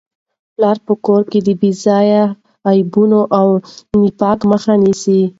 پلار 0.55 0.77
په 0.85 0.93
کور 1.05 1.21
کي 1.31 1.39
د 1.43 1.49
بې 1.59 1.71
ځایه 1.85 2.23
غیبتونو 2.67 3.19
او 3.39 3.47
نفاق 4.01 4.39
مخه 4.51 4.73
نیسي. 4.83 5.21